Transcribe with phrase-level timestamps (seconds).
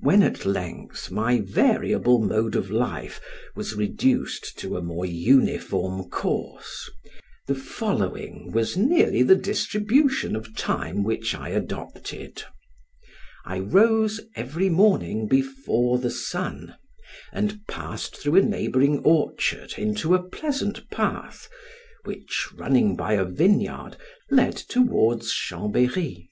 [0.00, 3.20] When at length my variable mode of life
[3.54, 6.90] was reduced to a more uniform course,
[7.46, 12.42] the following was nearly the distribution of time which I adopted:
[13.44, 16.74] I rose every morning before the sun,
[17.32, 21.48] and passed through a neighboring orchard into a pleasant path,
[22.02, 23.96] which, running by a vineyard,
[24.28, 26.30] led towards Chambery.